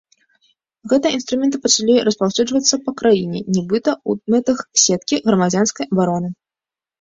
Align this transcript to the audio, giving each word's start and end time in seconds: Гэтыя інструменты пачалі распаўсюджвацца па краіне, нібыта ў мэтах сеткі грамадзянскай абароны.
Гэтыя 0.93 1.11
інструменты 1.17 1.57
пачалі 1.65 1.97
распаўсюджвацца 2.07 2.75
па 2.85 2.91
краіне, 3.03 3.39
нібыта 3.55 3.91
ў 4.09 4.33
мэтах 4.37 4.57
сеткі 4.87 5.15
грамадзянскай 5.29 5.85
абароны. 5.97 6.29